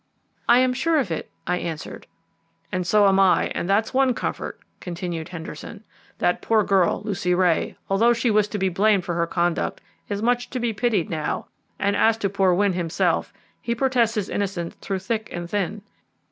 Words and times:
"I 0.49 0.57
am 0.57 0.73
sure 0.73 0.97
of 0.97 1.11
it," 1.11 1.29
I 1.45 1.57
answered. 1.57 2.07
"And 2.71 2.87
so 2.87 3.07
am 3.07 3.19
I, 3.19 3.49
and 3.49 3.69
that's 3.69 3.93
one 3.93 4.15
comfort," 4.15 4.59
continued 4.79 5.29
Henderson. 5.29 5.83
"That 6.17 6.41
poor 6.41 6.63
girl, 6.63 7.03
Lucy 7.05 7.35
Ray, 7.35 7.77
although 7.87 8.11
she 8.11 8.31
was 8.31 8.47
to 8.47 8.57
be 8.57 8.67
blamed 8.67 9.05
for 9.05 9.13
her 9.13 9.27
conduct, 9.27 9.79
is 10.09 10.23
much 10.23 10.49
to 10.49 10.59
be 10.59 10.73
pitied 10.73 11.11
now; 11.11 11.49
and 11.77 11.95
as 11.95 12.17
to 12.17 12.29
poor 12.31 12.51
Wynne 12.55 12.73
himself, 12.73 13.31
he 13.61 13.75
protests 13.75 14.15
his 14.15 14.27
innocence 14.29 14.73
through 14.81 14.97
thick 14.97 15.29
and 15.31 15.47
thin. 15.47 15.83